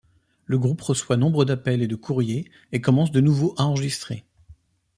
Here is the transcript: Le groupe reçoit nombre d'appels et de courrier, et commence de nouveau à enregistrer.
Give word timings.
Le 0.47 0.57
groupe 0.57 0.81
reçoit 0.81 1.15
nombre 1.15 1.45
d'appels 1.45 1.83
et 1.83 1.87
de 1.87 1.95
courrier, 1.95 2.49
et 2.71 2.81
commence 2.81 3.11
de 3.11 3.21
nouveau 3.21 3.53
à 3.59 3.65
enregistrer. 3.67 4.25